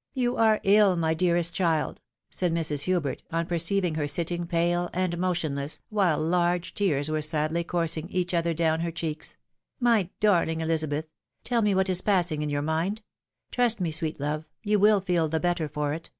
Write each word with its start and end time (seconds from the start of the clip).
"You 0.12 0.36
are 0.36 0.60
ill, 0.64 0.96
my 0.96 1.14
dearest 1.14 1.54
child!" 1.54 2.00
said 2.30 2.52
Mrs. 2.52 2.82
Hubert, 2.82 3.22
on 3.30 3.46
perceiving 3.46 3.94
her 3.94 4.08
sitting 4.08 4.44
pale 4.44 4.90
and 4.92 5.16
motionless, 5.16 5.78
while 5.88 6.18
large 6.18 6.74
tears 6.74 7.08
were 7.08 7.22
sadly 7.22 7.62
coursing 7.62 8.08
each 8.08 8.34
other 8.34 8.52
down 8.52 8.80
her 8.80 8.90
cheeks;" 8.90 9.36
my 9.80 10.10
darling 10.18 10.60
Elizabeth! 10.60 11.06
tell 11.44 11.62
me 11.62 11.76
what 11.76 11.88
is 11.88 12.00
passing 12.00 12.42
in 12.42 12.50
your 12.50 12.60
mind! 12.60 13.02
'Trust 13.52 13.80
me, 13.80 13.92
sweet 13.92 14.18
love! 14.18 14.48
you 14.64 14.80
wiU 14.80 15.00
feel 15.00 15.28
the 15.28 15.38
better 15.38 15.68
for 15.68 15.94
it." 15.94 16.10